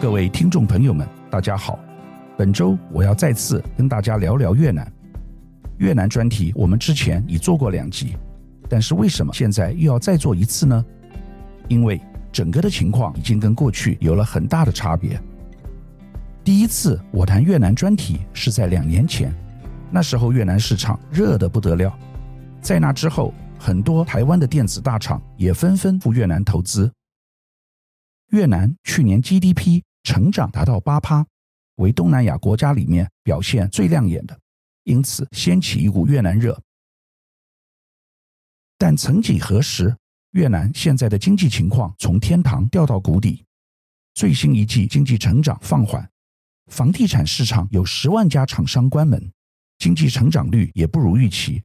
[0.00, 1.76] 各位听众朋友们，大家好。
[2.36, 4.90] 本周我要再次跟大家聊聊越南。
[5.78, 8.16] 越南专题我们之前已做过两集，
[8.68, 10.84] 但是为什么现在又要再做一次呢？
[11.66, 12.00] 因为
[12.30, 15.20] 整个的情况已经跟过去有了很大的差别。
[16.44, 19.34] 第一次我谈越南专题是在两年前，
[19.90, 21.92] 那时候越南市场热得不得了，
[22.60, 26.88] 在那之后，很多台湾的电子大厂也纷纷赴越南投资。
[28.28, 31.26] 越南去年 GDP 成长达到八趴，
[31.76, 34.38] 为东南亚国家里面表现最亮眼的，
[34.84, 36.60] 因此掀起一股越南热。
[38.76, 39.96] 但曾几何时，
[40.32, 43.44] 越南现在的经济情况从天堂掉到谷底，
[44.14, 46.08] 最新一季经济成长放缓，
[46.66, 49.32] 房地产市场有十万家厂商关门，
[49.78, 51.62] 经济成长率也不如预期。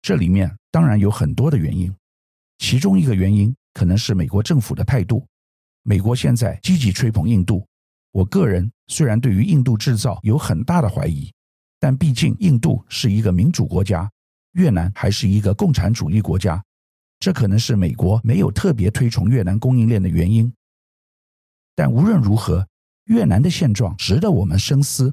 [0.00, 1.94] 这里面当然有很多的原因，
[2.58, 5.26] 其中一个原因可能是美国政府的态度。
[5.82, 7.66] 美国现在积极吹捧印度，
[8.12, 11.32] 我个人虽然对于印度制造有很大的怀疑，
[11.80, 14.08] 但毕竟印度是一个民主国家，
[14.52, 16.62] 越南还是一个共产主义国家，
[17.18, 20.52] 这可能是美国没有特别推崇越南供应链的原因。
[21.74, 22.68] 但无论如何，
[23.06, 25.12] 越南的现状值得我们深思，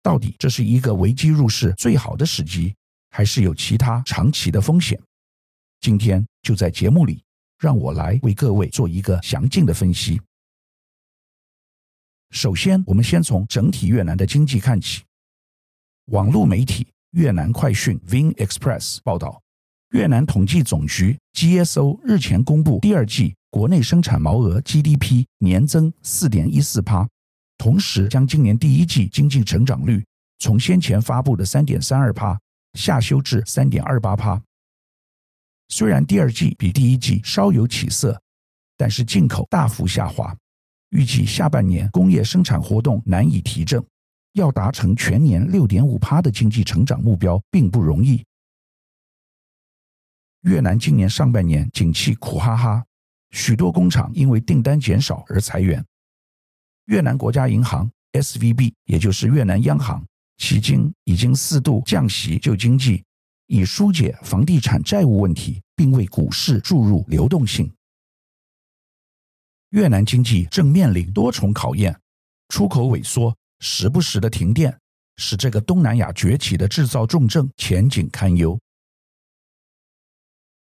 [0.00, 2.76] 到底这是一个危机入市最好的时机，
[3.10, 5.00] 还是有其他长期的风险？
[5.80, 7.23] 今天就在节目里。
[7.58, 10.20] 让我来为各位做一个详尽的分析。
[12.30, 15.02] 首先，我们先从整体越南的经济看起。
[16.06, 19.40] 网络媒体越南快讯 （Vin Express） 报道，
[19.90, 27.08] 越南统计总局 （GSO） 日前公布第二季国内生产毛额 （GDP） 年增四点一四趴，
[27.56, 30.04] 同时将今年第一季经济成长率
[30.40, 32.38] 从先前发布的三点三二趴
[32.74, 34.42] 下修至三点二八趴。
[35.68, 38.20] 虽然第二季比第一季稍有起色，
[38.76, 40.36] 但是进口大幅下滑，
[40.90, 43.84] 预计下半年工业生产活动难以提振，
[44.34, 48.24] 要达成全年六点五趴的经济成长目标并不容易。
[50.42, 52.84] 越南今年上半年景气苦哈哈，
[53.30, 55.84] 许多工厂因为订单减少而裁员。
[56.86, 63.02] 越南国家银行 SVB，也就是越南央行，迄今已经四度降息救经济。
[63.46, 67.70] 以纾解房地产债务问题，并为股市注入流动性。
[69.70, 71.98] 越南经济正面临多重考验，
[72.48, 74.78] 出口萎缩，时不时的停电，
[75.16, 78.58] 使这个东南亚崛起的制造重镇前景堪忧。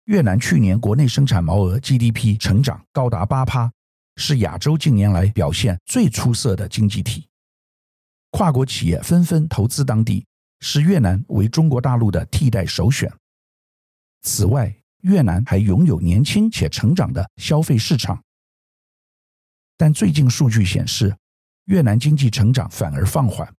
[0.05, 3.71] 越南去年国内生产毛额 GDP 成长高达八趴，
[4.17, 7.27] 是亚洲近年来表现最出色的经济体。
[8.31, 10.25] 跨国企业纷纷投资当地。
[10.59, 13.11] 是越南为中国大陆的替代首选。
[14.21, 18.21] 此外，越南还拥有年轻且成长的消费市场。
[19.77, 21.15] 但最近数据显示，
[21.65, 23.53] 越南经济成长反而放缓。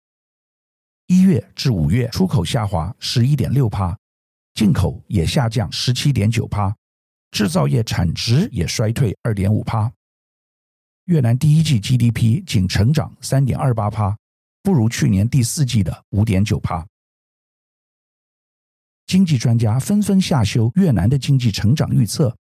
[1.07, 3.97] 一月至五月出口下滑十一点六趴，
[4.55, 6.77] 进口也下降十七点九趴，
[7.31, 9.91] 制造业产值也衰退二点五趴。
[11.05, 14.15] 越南第一季 GDP 仅成长三点二八趴。
[14.69, 16.87] 不如去年第四季的五点九趴。
[19.07, 22.37] 经济专家纷纷下修越南的经济成长预测。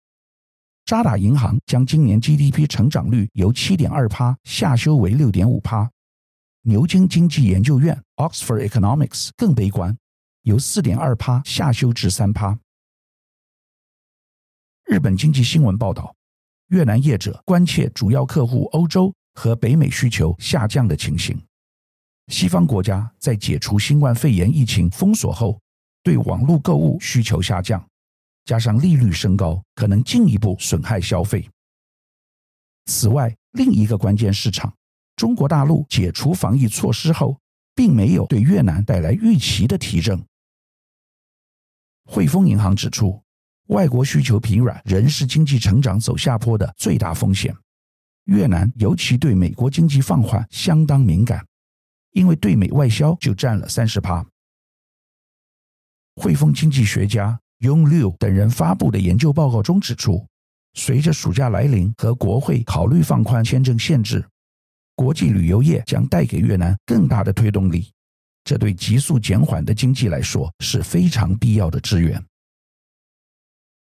[0.86, 5.90] 渣打银行将今年 GDP 成长率由七点二趴下修为六点五趴。
[6.62, 9.94] 牛津经济研究院 Oxford Economics 更悲观，
[10.44, 12.58] 由四点二趴下修至三趴。
[14.86, 16.16] 日本经济新闻报道，
[16.68, 21.38] 越南业者关切主要客户欧洲和北美需求下降的情形。
[22.28, 25.60] 西方国家在解除新冠肺炎疫情封锁后，
[26.02, 27.86] 对网络购物需求下降，
[28.46, 31.46] 加上利率升高，可能进一步损害消费。
[32.86, 34.74] 此外，另一个关键市场——
[35.16, 37.38] 中国大陆解除防疫措施后，
[37.74, 40.22] 并没有对越南带来预期的提振。
[42.06, 43.22] 汇丰银行指出，
[43.68, 47.54] 外国需求疲软仍是经济成长走下坡的最大风险。
[48.24, 51.46] 越南尤其对美国经济放缓相当敏感。
[52.14, 54.24] 因为对美外销就占了三十趴。
[56.16, 60.24] 汇丰经济学家 Yong Liu 等人发布的研究报告中指出，
[60.74, 64.24] 随着暑假来临和国会考虑放宽签证限制，
[64.94, 67.92] 国际旅游业将带给越南更大的推动力。
[68.44, 72.22] 这对急速减缓的经济来说是非常必要的支援。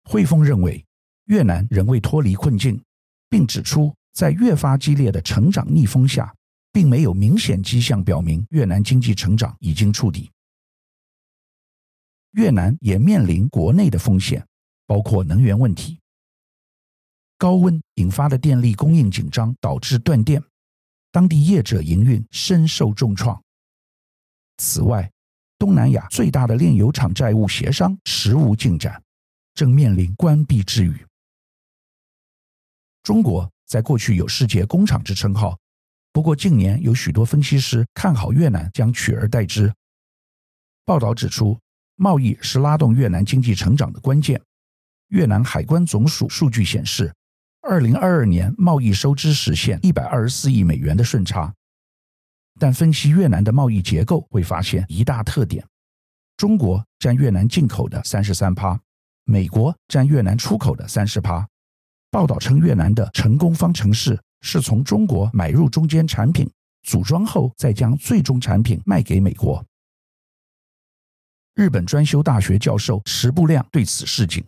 [0.06, 0.84] 汇丰认为，
[1.26, 2.82] 越南仍未脱离困境，
[3.30, 6.34] 并指出，在越发激烈的成长逆风下，
[6.74, 10.30] 并没有明显迹象表明越南经济成长已经触底。
[12.32, 14.46] 越南也面临国内的风险，
[14.88, 16.00] 包括能源问题。
[17.38, 20.44] 高温引发的电力供应紧张导致断电，
[21.12, 23.40] 当地业者营运深受重创。
[24.58, 25.12] 此外，
[25.60, 29.02] 东南亚最大的炼油厂债务协商迟无进展，
[29.54, 31.06] 正面临关闭之虞。
[33.04, 35.60] 中国在过去有世界工厂之称号，
[36.14, 39.74] 不过近年有许多分析师看好越南将取而代之。
[40.86, 41.60] 报道指出，
[41.96, 44.40] 贸易是拉动越南经济成长的关键。
[45.08, 47.12] 越南海关总署数据显示，
[47.62, 51.52] 二零二二年贸易收支实现一百二十四亿美元的顺差。
[52.60, 55.66] 但分析越南的贸易结构，会发现一大特点：
[56.38, 58.80] 中国占越南进口的三十三趴，
[59.24, 61.48] 美国占越南出口的三十趴。
[62.12, 66.48] 报道称，越南的成功方程式是从中国买入中间产品，
[66.84, 69.66] 组装后再将最终产品卖给美国。
[71.56, 74.44] 日本专修大学教授石部亮对此示警：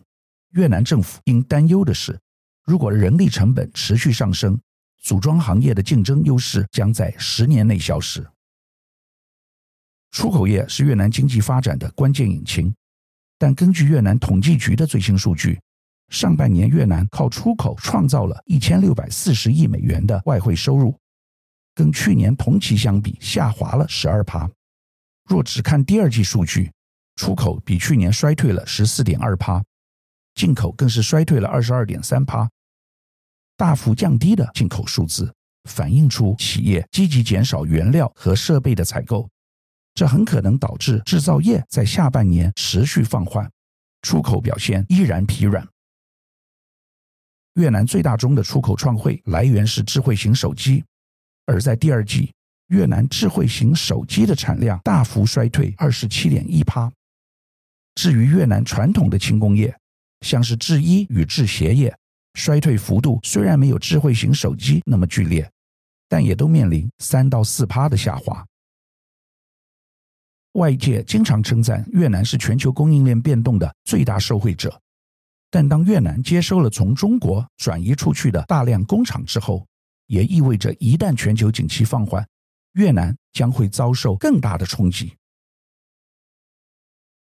[0.50, 2.16] 越南政府应担忧的是，
[2.64, 4.60] 如果人力成本持续上升，
[5.02, 8.24] 组装行业的竞争优势将在十年内消失。
[10.10, 12.74] 出口业是越南经济发展的关键引擎，
[13.38, 15.58] 但根据越南统计局的最新数据。
[16.08, 20.96] 上半年，越南靠出口创造了一千六百四十亿美元的外汇收入，
[21.74, 24.48] 跟去年同期相比下滑了十二趴。
[25.28, 26.70] 若只看第二季数据，
[27.16, 29.62] 出口比去年衰退了十四点二趴，
[30.34, 32.48] 进口更是衰退了二十二点三趴。
[33.56, 39.28] 大幅降低的进口数字，反映出企业积极减少原料和设备的采购，
[39.94, 43.50] 这很可能导致制造业在下半年持续放缓，
[44.02, 45.66] 出口表现依然疲软。
[47.56, 50.84] 越南最大宗的出口创汇来源是智慧型手机，
[51.46, 52.30] 而在第二季，
[52.68, 56.92] 越南智慧型手机的产量大幅衰退二十七点一趴。
[57.94, 59.74] 至于越南传统的轻工业，
[60.20, 61.96] 像是制衣与制鞋业，
[62.34, 65.50] 衰退幅度虽然没有智慧型手机那么剧烈，
[66.10, 68.44] 但也都面临三到四趴的下滑。
[70.52, 74.78] 外界经常称赞越南是全球供应链变动的最大受惠者。
[75.50, 79.66] 但当越南接收了从中国转移出去的大量工厂之后，
[80.06, 82.26] 也意味着一旦全球景气放缓，
[82.72, 85.16] 越南将会遭受更大的冲击。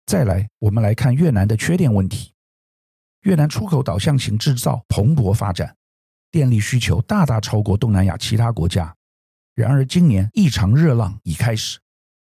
[0.07, 2.33] 再来，我们来看越南的缺电问题。
[3.23, 5.75] 越南出口导向型制造蓬勃发展，
[6.31, 8.95] 电力需求大大超过东南亚其他国家。
[9.55, 11.79] 然而，今年异常热浪已开始，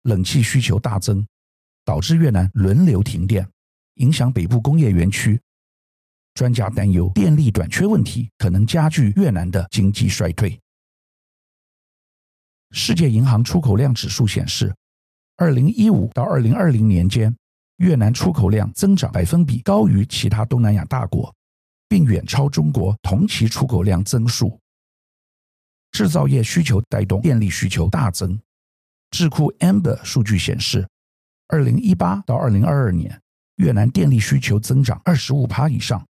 [0.02, 1.26] 冷气需求大增，
[1.84, 3.46] 导致越南轮流停电，
[3.96, 5.40] 影响北部工业园区。
[6.36, 10.60] 专家担忧电力短缺问题可能加剧越南的经济衰退。
[12.72, 14.76] 世界银行出口量指数显示，
[15.38, 17.34] 二零一五到二零二零年间，
[17.78, 21.34] 越南出口量增长百分比高于其他东南亚大国，
[21.88, 24.60] 并远超中国同期出口量增速。
[25.92, 28.38] 制造业需求带动电力需求大增。
[29.10, 30.86] 智库 Amber 数据显示，
[31.48, 33.22] 二零一八到二零二二年，
[33.56, 36.06] 越南电力需求增长二十五趴以上。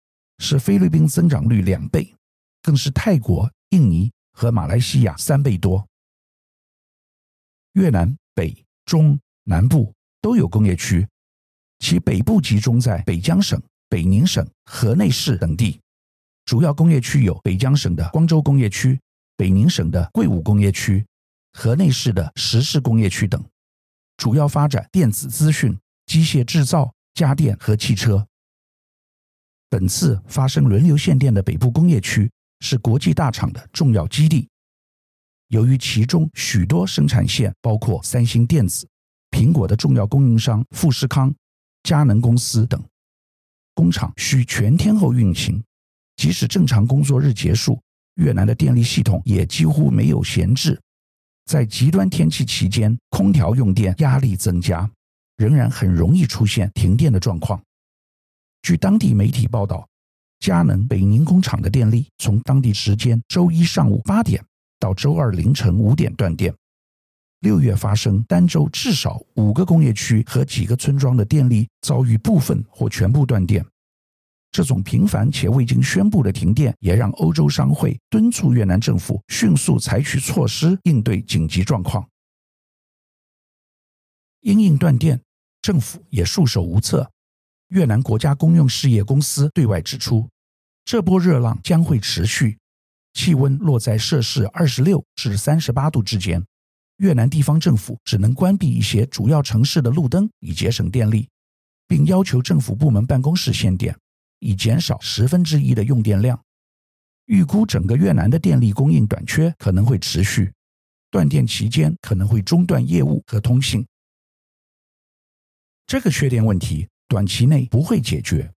[0.43, 2.13] 是菲律宾增长率两倍，
[2.61, 5.87] 更是泰国、印尼和马来西亚三倍多。
[7.75, 8.53] 越南北、
[8.83, 11.07] 中、南部都有工业区，
[11.79, 15.79] 其北部集中在北江省、北宁省、河内市等地。
[16.43, 18.99] 主要工业区有北江省的光州工业区、
[19.37, 21.05] 北宁省的贵武工业区、
[21.53, 23.41] 河内市的石氏工业区等，
[24.17, 28.27] 主要发展电子资讯、机械制造、家电和汽车。
[29.73, 34.47] 本次发生轮流限电的北部工业区是国际大厂的重要基地。
[35.47, 38.87] 由于其中许多生产线包括三星电子、
[39.31, 41.33] 苹果的重要供应商富士康、
[41.81, 42.79] 佳能公司等，
[43.73, 45.59] 工厂需全天候运行，
[46.17, 47.81] 即使正常工作日结束，
[48.17, 50.79] 越南的电力系统也几乎没有闲置。
[51.45, 54.87] 在极端天气期间，空调用电压力增加，
[55.37, 57.59] 仍然很容易出现停电的状况。
[58.63, 59.85] 据当地媒体报道，
[60.39, 64.41] 佳能北宁工厂的电力从当地时间周一上午八点
[64.79, 66.55] 到周二凌晨五点断电。
[67.41, 73.65] 六月发生单周至少五个工业区和几个村庄的电力遭遇部分或全部断电。
[74.49, 82.07] 这种频繁且未经宣布的停电，也让欧洲商会敦促越南政府迅速采取措施应对紧急状况。
[84.39, 85.21] 因应断电，
[85.61, 87.11] 政府也束手无策。
[87.73, 90.29] 越南国家公用事业公司对外指出，
[90.85, 92.59] 这波热浪将会持续，
[93.13, 96.45] 气温落在摄氏二十六至三十八度之间。
[96.97, 101.27] 越南地方政府只能关闭一些主要城市的路灯，以节省电力，
[101.87, 103.97] 并要求政府部门办公室限电，
[104.37, 106.39] 以减少十分之一的用电量。
[107.25, 110.53] 预估整个越南的电力供应短缺可能会持续，
[111.09, 113.83] 断电期间可能会中断业务和通信。
[115.87, 118.51] 这个缺电问题短期内不会解决。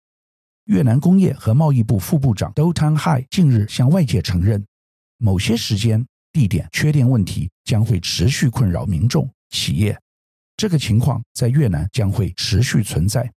[0.66, 4.64] 越南工业和贸易部副部长 Do Tan Hai 近日向外界承认，
[5.18, 10.00] 某些时间地点缺电问题将会持续困扰民众企业。
[10.56, 13.34] 这个情况在越南将会持续存在。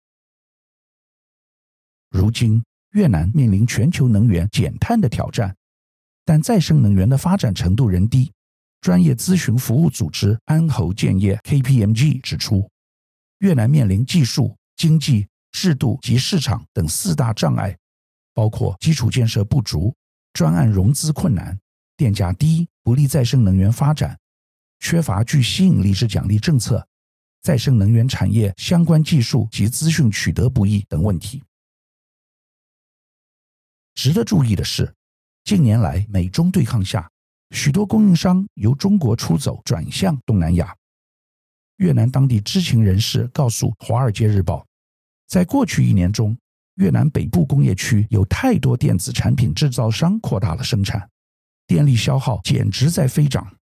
[2.10, 5.56] 如今，越南面临全球能源减碳的挑战，
[6.26, 8.30] 但再生能源的发展程度仍低。
[8.82, 12.70] 专业咨询服务组织安侯建业 （KPMG） 指出，
[13.38, 17.76] 越南面临技术、经济、制度及市场等四大障碍，
[18.34, 19.94] 包括基础建设不足、
[20.32, 21.58] 专案融资困难、
[21.96, 24.18] 电价低、不利再生能源发展、
[24.80, 26.86] 缺乏具吸引力之奖励政策、
[27.42, 31.42] 再生能源产业相关技术及资讯取得不易等问题。
[33.94, 34.94] 值得注意的是，
[35.44, 37.10] 近年来美中对抗下，
[37.52, 40.76] 许多供应商由中国出走，转向东南亚。
[41.76, 44.60] 越南当地知情人士告诉《华尔街日报》，
[45.26, 46.36] 在过去一年中，
[46.76, 51.08] 越南北部工业区有太多电子产品制造商扩大了生产，
[51.66, 53.56] 电力消耗简直在飞涨。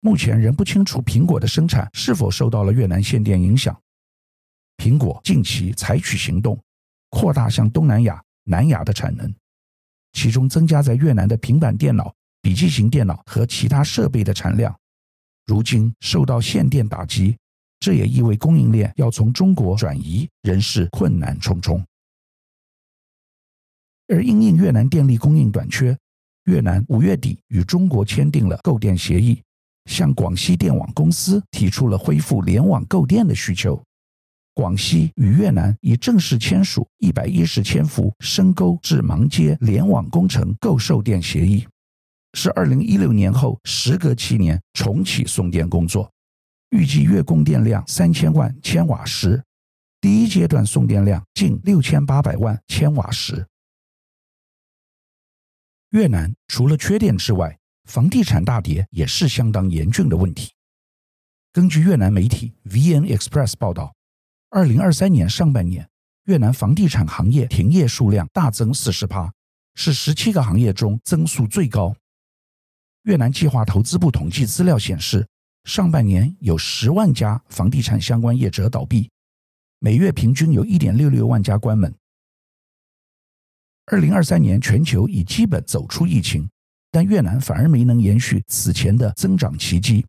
[0.00, 3.78] 目前仍不清楚苹果的生产是否受到了越南限电影响。
[4.76, 6.60] 苹果近期采取行动，
[7.10, 8.22] 扩大向东南亚。
[8.44, 9.32] 南亚的产能，
[10.14, 14.76] 其中增加在越南的平板电脑、笔记型电脑和其他设备的产量，
[15.46, 17.38] 如今受到限电打击，
[17.82, 21.84] 这也意味供应链要从中国转移仍是困难重重。
[24.06, 25.98] 而因应越南电力供应短缺，
[26.44, 29.42] 越南五月底与中国签订了购电协议，
[29.86, 33.82] 向广西电网公司提出了恢复联网购电的需求。
[34.54, 41.66] 广西与越南已正式签署一百一十千伏深沟至芒街联网工程购售电协议，
[42.34, 46.08] 是二零一六年后时隔七年重启送电工作，
[46.72, 49.44] 预计月供电量三千万千瓦时，
[50.00, 53.46] 第一阶段送电量近六千八百万千瓦时。
[55.90, 60.50] 越南除了缺电之外，房地产大跌也是相当严峻的问题。
[61.52, 63.94] 根据越南媒体 VN Express 报道。
[64.48, 65.86] 二零二三年上半年，
[66.24, 69.30] 越南房地产行业停业数量大增四十趴，
[69.74, 71.94] 是十七个行业中增速最高。
[73.02, 75.26] 越南计划投资部统计资料显示，
[75.64, 79.08] 上半年有十万家房地产相关业者倒闭，
[79.78, 81.94] 每月平均有一点六六万家关门。
[83.86, 86.48] 二零二三年全球已基本走出疫情，
[86.90, 90.04] 但越南反而没能延续此前的增长奇迹，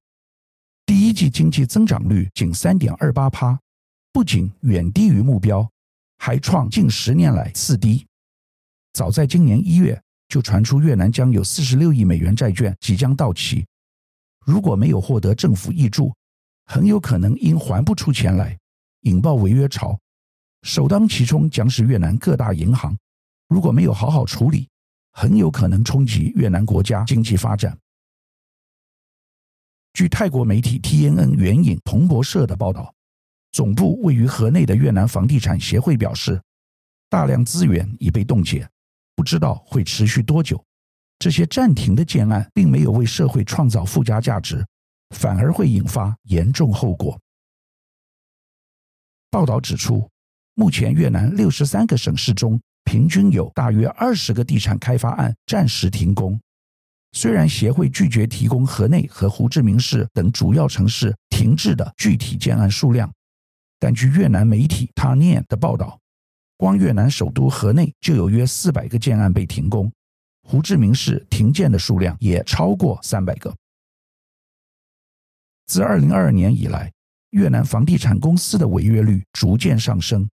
[0.86, 3.60] 第一季经济增长率仅三点二八趴。
[4.12, 5.68] 不仅远低于目标，
[6.20, 8.06] 还创近十年来次低。
[8.94, 13.66] 早在今年一月，就传出越南将有四十六亿美元债券即将到期，
[14.46, 16.14] 如果没有获得政府挹注，
[16.66, 18.58] 很有可能因还不出钱来，
[19.02, 20.00] 引爆违约潮。
[20.64, 22.98] 首当其冲将是越南各大银行，
[23.48, 24.70] 如果没有好好处理，
[25.12, 27.78] 很有可能冲击越南国家经济发展。
[29.94, 32.94] 据泰国媒体 TNN 援引彭博社的报道。
[33.52, 36.42] 总部位于河内的越南房地产协会表示，
[37.08, 38.68] 大量资源已被冻结，
[39.16, 40.60] 不知道会持续多久。
[41.24, 44.62] 这些暂停的建案并没有为社会创造附加价值，
[45.16, 47.18] 反而会引发严重后果。
[49.32, 50.06] 报道指出，
[50.54, 56.38] 目前越南六十三个省市中，平均有大约二十个地产开发案暂时停工。
[57.14, 63.10] 虽然协会拒绝提供河内和胡志明市等主要城市停滞的具体建案数量。
[63.80, 65.98] 但据越南媒体 TANIA 的报道，
[66.58, 69.90] 光越南首都河内就有约四百个建案被停工，
[70.44, 73.54] 胡志明市停建的数量也超过三百个。
[75.66, 76.92] 自二零二二年以来，
[77.32, 80.30] 越南房地产公司的违约率逐渐上升，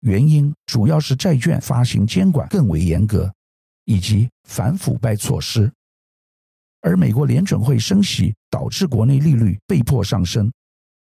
[0.00, 3.32] 原因主要是债券发行监管更为严格，
[3.84, 5.72] 以及反腐败措施。
[6.80, 10.52] 而美国联准会升息，导致国内利率被迫上升。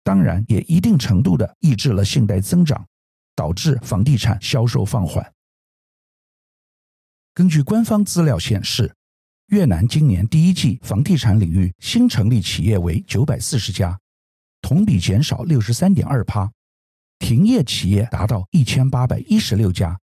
[0.03, 2.85] 当然，也一定程度的抑制了信贷增长，
[3.35, 5.34] 导致房地产销售放缓。
[7.35, 8.95] 根据官方资料显示，
[9.47, 13.99] 越南今年第一季房地产领域新成立企业为九百四十家，
[14.61, 16.49] 同比减少六十三点二趴；
[17.19, 19.99] 停业企业达到一千八百一十六家，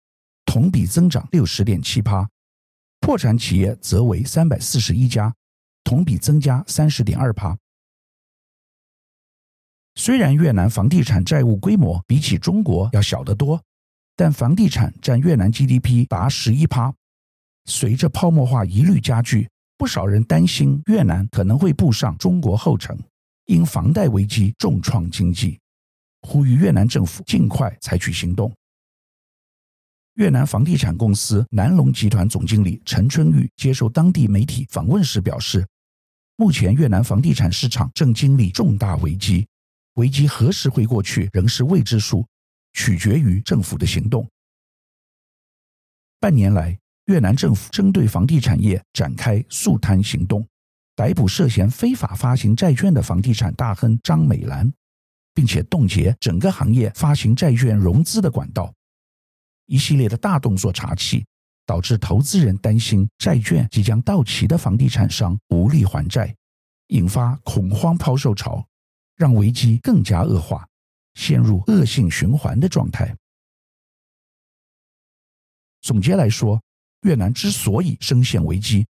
[0.45, 2.27] 同比增长六十点七趴；
[2.99, 5.33] 破产企业则为三百四十一家，
[5.85, 7.57] 同比增加三十点二趴。
[9.95, 13.63] 虽然越南房地产债务规模比起中国要小得多，
[14.17, 16.93] 但房地产占越南 GDP 达十一趴。
[17.67, 22.99] 随着泡沫化疑虑加剧，不少人担心越南可能会步上中国后尘，
[23.47, 25.59] 因房贷危机重创经济，
[26.23, 28.53] 呼吁越南政府尽快采取行动。
[30.15, 35.67] 越南房地产公司南龙集团总经理陈春玉接受当地媒体访问时表示，
[36.37, 39.47] 目前越南房地产市场正经历重大危机，
[39.95, 42.27] 危机何时会过去仍是未知数，
[42.75, 44.29] 取决于政府的行动。
[46.19, 46.79] 半年来，
[47.11, 50.47] 越南政府针对房地产业展开肃贪行动，
[50.95, 54.73] 逮捕涉嫌非法发行债券的房地产大亨张美兰，
[55.35, 58.73] 并且冻结整个行业发行债券融资的管道。
[59.67, 61.27] 一系列的大动作查起，
[61.67, 66.33] 导致投资人担心债券即将到期的房地产商无力还债，
[66.89, 68.65] 引发恐慌抛售潮，
[69.17, 70.65] 让危机更加恶化，
[71.15, 73.17] 陷入恶性循环的状态。
[75.81, 76.63] 总结来说，
[77.03, 78.87] 越南之所以深陷危机，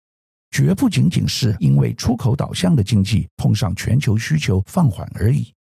[0.51, 5.53] 绝不仅仅是因为出口导向的经济碰上全球需求放缓而已，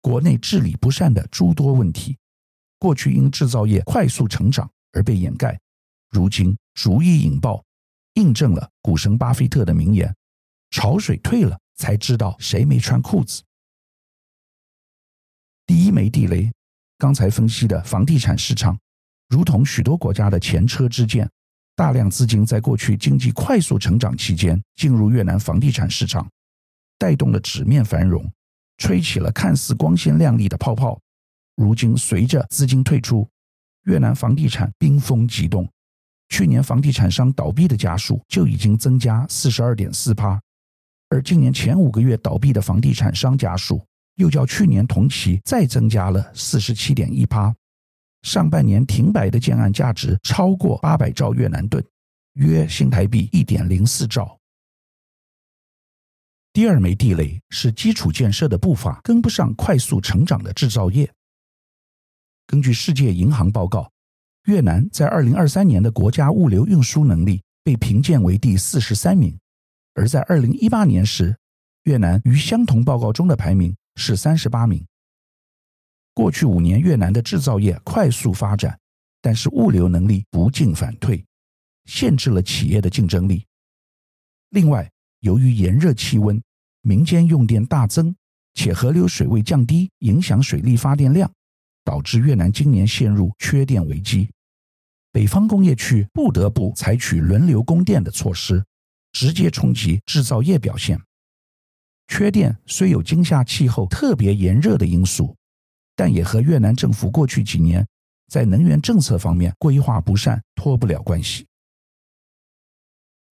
[0.00, 2.16] 国内治理不善的诸多问题。
[2.78, 5.58] 过去因制造业快速成长而被掩盖，
[6.10, 7.62] 如今逐一引爆，
[8.14, 10.14] 印证了股神巴菲特的名言
[10.70, 13.42] ：“潮水退了，才知道谁没穿裤子。”
[15.66, 16.50] 第一枚地雷，
[16.96, 18.78] 刚才分析的房地产市场，
[19.28, 21.28] 如同许多国家的前车之鉴，
[21.78, 26.28] 大量资金在过去经济快速成长期间进入越南房地产市场，
[26.98, 28.28] 带动了纸面繁荣，
[28.78, 31.00] 吹起了看似光鲜亮丽的泡泡。
[31.54, 33.28] 如今，随着资金退出，
[33.84, 35.70] 越南房地产冰封急冻。
[36.30, 40.40] 去年房地产商倒闭的家数就已经增加四十二点四趴，
[41.10, 43.80] 而今年前五个月倒闭的房地产商家数
[44.16, 47.54] 又较去年同期再增加了四十七点一趴。
[48.22, 51.84] 上半年停摆的建案价值超过八百兆越南盾，
[52.34, 54.38] 约新台币一点零四兆。
[56.52, 61.08] 第二枚地雷是基础建设的步伐跟不上快速成长的制造业。
[62.46, 63.90] 根据世界银行报告，
[64.46, 69.38] 越南在二零二三年的国家物流运输能力被评鉴为第四十三名，
[69.94, 71.36] 而在二零一八年时，
[71.84, 74.84] 越南于相同报告中的排名是三十八名。
[76.18, 78.76] 过去五年，越南的制造业快速发展，
[79.22, 81.24] 但是物流能力不进反退，
[81.84, 83.46] 限制了企业的竞争力。
[84.48, 86.42] 另外，由于炎热气温，
[86.82, 88.12] 民间用电大增，
[88.54, 91.30] 且河流水位降低，影响水力发电量。
[91.84, 94.28] 导致越南今年陷入缺电危机，
[95.12, 98.62] 北方工业区不得不采取轮流供电的措施，
[99.12, 101.00] 直接冲击制造业表现。
[102.08, 105.36] 缺电虽有今夏气候特别炎热的因素，
[105.98, 107.84] 但也和越南政府过去几年
[108.28, 111.44] 在能源政策方面规划不善脱不了关系。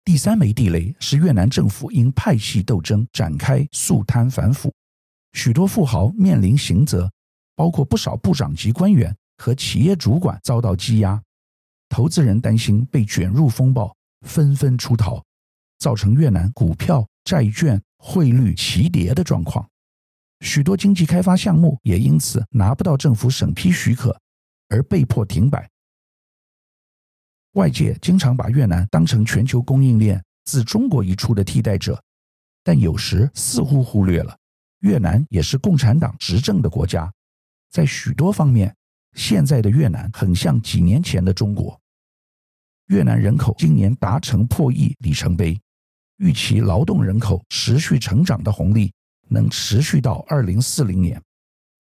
[0.03, 4.73] 第三枚地雷是越南政府因派系斗争展开肃贪反腐，
[5.31, 7.09] 许多富豪面临刑责。
[7.55, 11.21] 包括不少部长级官员和企业主管遭到羁押，
[11.87, 13.95] 投资人担心被卷入风暴，
[14.25, 15.23] 纷纷出逃，
[15.77, 19.65] 造成越南股票、债券汇率齐跌的状况。
[20.41, 24.17] 许多经济开发项目也因此拿不到政府审批许可，
[24.69, 25.69] 而被迫停摆。
[27.53, 32.01] 外界经常把越南当成全球供应链自中国移出的替代者，
[32.63, 34.37] 但有时似乎忽略了
[34.79, 37.11] 越南也是共产党执政的国家。
[37.69, 38.73] 在许多方面，
[39.13, 41.79] 现在的越南很像几年前的中国。
[42.87, 45.59] 越南人口今年达成破亿里程碑，
[46.17, 48.91] 预期劳动人口持续成长的红利
[49.29, 51.21] 能持续到二零四零年，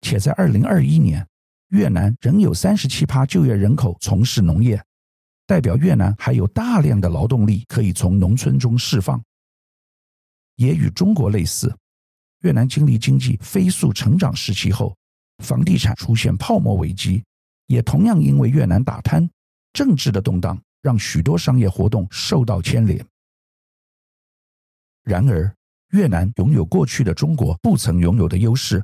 [0.03, 1.27] 且在二零二一年，
[1.69, 4.83] 越南仍有三十七趴就业人口从事农业，
[5.47, 9.23] 代表越南还有大量的劳动力可以从农村中释放。
[10.57, 11.75] 也与中国类似，
[12.41, 14.95] 越南经历经济飞速成长时期后，
[15.43, 17.25] 房地产出现泡沫危机，
[17.67, 19.29] 也同样因为越南打贪、
[19.73, 23.05] 政治的动荡，让许多商业活动受到牵连。
[25.05, 25.53] 然而，
[25.93, 28.83] 越南拥有过去的中国不曾拥有的优势，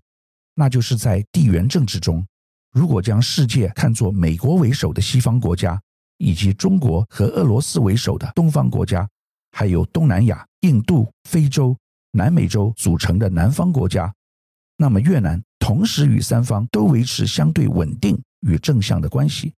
[0.55, 2.27] 那就是在地缘政治中，
[2.73, 5.81] 如果将世界看作美国为首的西方国家，
[6.19, 9.09] 以及中国和俄罗斯为首的东方国家，
[9.53, 11.77] 还有东南亚、印度、非洲、
[12.13, 14.13] 南美洲组成的南方国家，
[14.77, 15.43] 那么越南。
[15.59, 19.53] 同时与三方都维持相对稳定与正向的关系，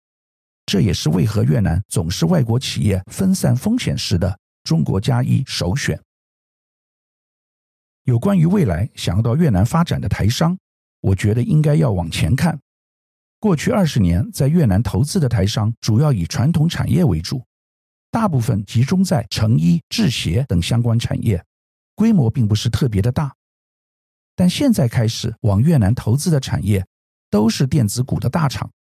[0.65, 6.01] 这也是为何越南总是外国企业分散风险时的中国加一首选。
[8.09, 10.57] 有关于未来想要到越南发展的台商，
[11.03, 12.59] 我觉得应该要往前看。
[13.39, 17.45] 过去二十年在越南投资的台商主要以传统产业为主，
[18.11, 21.45] 大部分集中在成衣、制鞋等相关产业，
[21.95, 23.31] 规模并不是特别的大。
[24.35, 26.83] 但现在开始往越南投资的产业，
[27.29, 28.71] 都是电子股的大厂，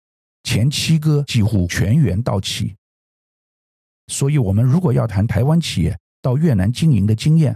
[0.42, 2.74] 前七哥几乎全员到齐。
[4.06, 7.54] 所以，我们如果要谈台湾企业到越南经营的经验，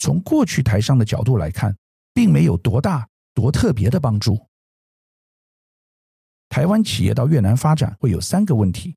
[0.00, 1.76] 从过去台商的角度来看，
[2.14, 4.44] 并没有多大多特别的帮助。
[6.48, 8.96] 台湾企业到越南发展会有三个问题：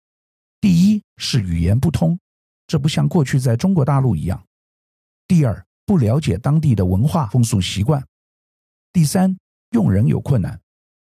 [0.61, 2.17] 第一是语言不通，
[2.65, 4.39] 这不像过去在中国大陆一样；
[5.27, 8.01] 第二，不了解当地的文化风俗习惯；
[8.93, 9.37] 第三，
[9.71, 10.59] 用人有困难，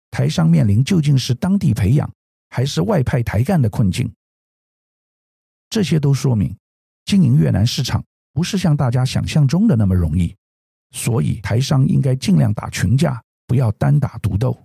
[0.10, 2.10] 台商面临究竟是当地培养
[2.50, 4.12] 还是外派台干的困境。
[5.70, 6.58] 这些都说明，
[7.04, 10.36] 经营越南市场不是像大家想象中的那么容易，
[10.92, 14.58] 所以台商应该尽量打群架，不要单打独斗。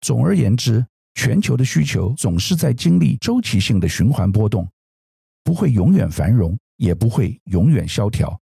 [0.00, 0.84] 总而言之，
[1.14, 4.68] 全球的需求总是在经历周期性的循环波动，
[5.44, 8.40] 不会永远繁荣，也不会永远萧条。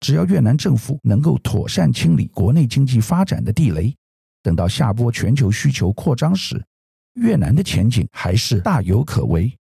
[0.00, 3.94] 只要越南政府能够妥善清理国内经济发展的地雷，
[4.42, 6.64] 等到下波全球需求扩张时，
[7.14, 9.54] 越南的前景还是大有可为。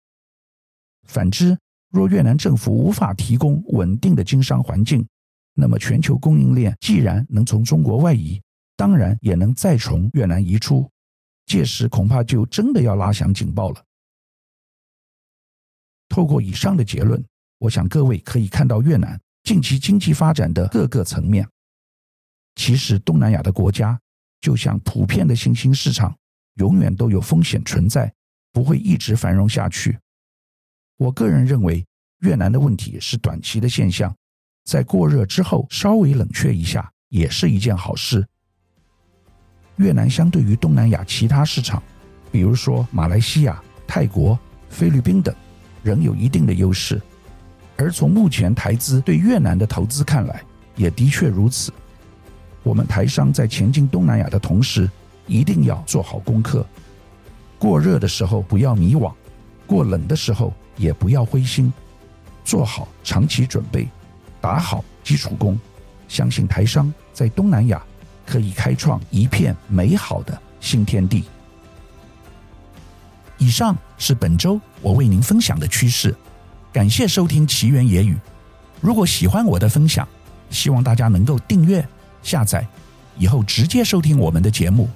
[1.06, 1.56] 反之，
[1.90, 5.06] 若越南政府无法提供稳定的经商环境，
[5.54, 8.40] 那么全球供应链既然能从中国外移，
[8.76, 10.90] 当然也能再从越南移出，
[11.46, 13.82] 届时恐怕就真的要拉响警报了。
[16.08, 17.24] 透过以上的结论，
[17.58, 21.48] 我想各位可以看到越南近期经济发展的各个层面。
[22.54, 23.98] 其实东南亚的国家
[24.40, 26.16] 就像普遍的新兴市场，
[26.54, 28.12] 永远都有风险存在，
[28.52, 29.98] 不会一直繁荣下去。
[30.98, 31.84] 我个人认为，
[32.20, 34.14] 越南的问题是短期的现象，
[34.64, 38.26] 在过热之后稍微冷却一下，也是一件好事。
[39.76, 41.82] 越南相对于东南亚其他市场，
[42.32, 44.38] 比如说马来西亚、泰国、
[44.70, 45.34] 菲律宾等，
[45.82, 46.98] 仍有一定的优势。
[47.76, 50.42] 而从目前台资对越南的投资看来，
[50.76, 51.70] 也的确如此。
[52.62, 54.90] 我们台商在前进东南亚的同时，
[55.26, 56.66] 一定要做好功课。
[57.58, 59.12] 过热的时候不要迷惘，
[59.66, 61.72] 过冷的时候也不要灰心，
[62.44, 63.88] 做好长期准备，
[64.40, 65.58] 打好基础功。
[66.08, 67.82] 相信台商在东南亚。
[68.26, 71.22] 可以开创一片美好的新天地。
[73.38, 76.12] 以上是本周我为您分享的趋势，
[76.72, 78.16] 感谢收听奇缘野语。
[78.80, 80.08] 如果喜欢我的分享，
[80.50, 81.86] 希望大家能够订阅、
[82.20, 82.66] 下载，
[83.16, 84.90] 以后直接收听我们的节目。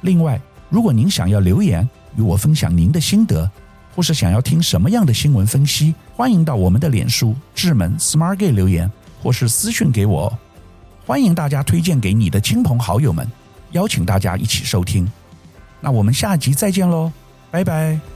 [0.00, 0.40] 另外，
[0.70, 3.50] 如果您想要留言与我分享您的心得，
[3.96, 8.90] 或是想要听什么样的新闻分析，欢迎到我们的脸书智门 Smart Gay 留言，
[9.22, 10.38] 或是私讯给我。
[11.06, 13.26] 欢迎大家推荐给你的亲朋好友们，
[13.70, 15.10] 邀请大家一起收听。
[15.80, 17.10] 那我们下集再见喽，
[17.50, 18.15] 拜拜。